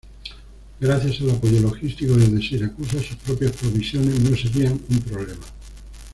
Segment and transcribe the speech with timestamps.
[0.79, 5.43] Gracias al apoyo logístico desde Siracusa, sus propias provisiones no serían un problema.